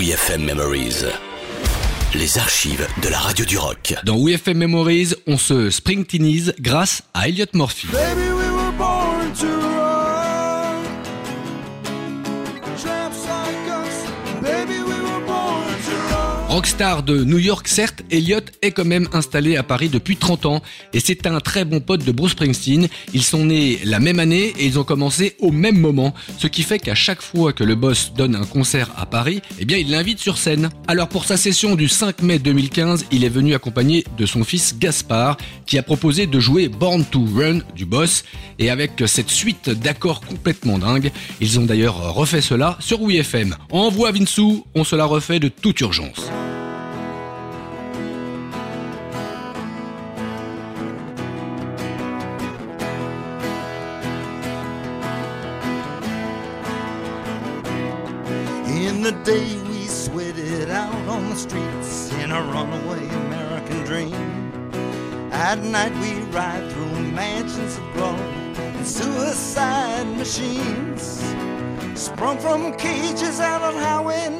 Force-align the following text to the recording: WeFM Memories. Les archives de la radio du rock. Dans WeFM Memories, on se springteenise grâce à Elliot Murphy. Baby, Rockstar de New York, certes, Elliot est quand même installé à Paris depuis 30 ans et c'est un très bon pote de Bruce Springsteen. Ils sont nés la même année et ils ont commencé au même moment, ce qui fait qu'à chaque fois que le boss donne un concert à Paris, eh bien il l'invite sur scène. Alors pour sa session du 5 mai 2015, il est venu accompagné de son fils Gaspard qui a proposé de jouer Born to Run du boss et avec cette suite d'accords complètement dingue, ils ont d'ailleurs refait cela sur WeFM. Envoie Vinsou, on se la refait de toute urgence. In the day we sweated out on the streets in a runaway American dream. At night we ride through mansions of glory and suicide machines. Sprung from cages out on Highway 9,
WeFM 0.00 0.46
Memories. 0.46 1.04
Les 2.14 2.38
archives 2.38 2.88
de 3.02 3.08
la 3.10 3.18
radio 3.18 3.44
du 3.44 3.58
rock. 3.58 3.94
Dans 4.02 4.18
WeFM 4.18 4.56
Memories, 4.56 5.12
on 5.26 5.36
se 5.36 5.68
springteenise 5.68 6.54
grâce 6.58 7.02
à 7.12 7.28
Elliot 7.28 7.44
Murphy. 7.52 7.86
Baby, 7.92 8.49
Rockstar 16.50 17.04
de 17.04 17.22
New 17.22 17.38
York, 17.38 17.68
certes, 17.68 18.02
Elliot 18.10 18.40
est 18.60 18.72
quand 18.72 18.84
même 18.84 19.08
installé 19.12 19.56
à 19.56 19.62
Paris 19.62 19.88
depuis 19.88 20.16
30 20.16 20.46
ans 20.46 20.62
et 20.92 20.98
c'est 20.98 21.28
un 21.28 21.38
très 21.38 21.64
bon 21.64 21.78
pote 21.78 22.04
de 22.04 22.10
Bruce 22.10 22.32
Springsteen. 22.32 22.88
Ils 23.14 23.22
sont 23.22 23.44
nés 23.44 23.78
la 23.84 24.00
même 24.00 24.18
année 24.18 24.52
et 24.58 24.66
ils 24.66 24.76
ont 24.76 24.82
commencé 24.82 25.36
au 25.38 25.52
même 25.52 25.78
moment, 25.78 26.12
ce 26.38 26.48
qui 26.48 26.64
fait 26.64 26.80
qu'à 26.80 26.96
chaque 26.96 27.22
fois 27.22 27.52
que 27.52 27.62
le 27.62 27.76
boss 27.76 28.12
donne 28.16 28.34
un 28.34 28.44
concert 28.44 28.90
à 28.96 29.06
Paris, 29.06 29.42
eh 29.60 29.64
bien 29.64 29.78
il 29.78 29.92
l'invite 29.92 30.18
sur 30.18 30.38
scène. 30.38 30.70
Alors 30.88 31.06
pour 31.06 31.24
sa 31.24 31.36
session 31.36 31.76
du 31.76 31.86
5 31.86 32.20
mai 32.22 32.40
2015, 32.40 33.06
il 33.12 33.22
est 33.24 33.28
venu 33.28 33.54
accompagné 33.54 34.04
de 34.18 34.26
son 34.26 34.42
fils 34.42 34.76
Gaspard 34.76 35.36
qui 35.66 35.78
a 35.78 35.84
proposé 35.84 36.26
de 36.26 36.40
jouer 36.40 36.66
Born 36.66 37.04
to 37.04 37.24
Run 37.32 37.60
du 37.76 37.84
boss 37.84 38.24
et 38.58 38.70
avec 38.70 38.90
cette 39.06 39.30
suite 39.30 39.70
d'accords 39.70 40.20
complètement 40.20 40.78
dingue, 40.78 41.12
ils 41.40 41.60
ont 41.60 41.64
d'ailleurs 41.64 42.12
refait 42.12 42.40
cela 42.40 42.76
sur 42.80 43.02
WeFM. 43.02 43.54
Envoie 43.70 44.10
Vinsou, 44.10 44.66
on 44.74 44.82
se 44.82 44.96
la 44.96 45.04
refait 45.04 45.38
de 45.38 45.46
toute 45.46 45.80
urgence. 45.80 46.28
In 58.90 59.02
the 59.02 59.12
day 59.22 59.56
we 59.68 59.86
sweated 59.86 60.68
out 60.68 61.06
on 61.06 61.30
the 61.30 61.36
streets 61.36 62.12
in 62.14 62.32
a 62.32 62.42
runaway 62.42 63.06
American 63.08 63.84
dream. 63.84 64.12
At 65.30 65.60
night 65.60 65.94
we 66.02 66.20
ride 66.32 66.72
through 66.72 66.98
mansions 67.12 67.78
of 67.78 67.84
glory 67.94 68.18
and 68.58 68.84
suicide 68.84 70.08
machines. 70.16 71.22
Sprung 71.94 72.38
from 72.40 72.74
cages 72.78 73.38
out 73.38 73.62
on 73.62 73.74
Highway 73.74 74.28
9, 74.28 74.39